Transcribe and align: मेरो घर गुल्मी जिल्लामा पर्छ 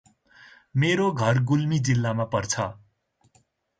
मेरो 0.75 1.09
घर 1.25 1.41
गुल्मी 1.51 1.79
जिल्लामा 1.91 2.27
पर्छ 2.33 2.67